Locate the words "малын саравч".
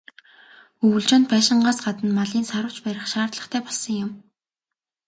2.17-2.77